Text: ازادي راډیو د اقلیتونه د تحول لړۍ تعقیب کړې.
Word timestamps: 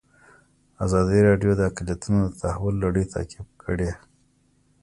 ازادي 0.85 1.19
راډیو 1.29 1.51
د 1.55 1.61
اقلیتونه 1.69 2.19
د 2.27 2.33
تحول 2.41 2.75
لړۍ 2.83 3.05
تعقیب 3.13 3.47
کړې. 3.63 3.91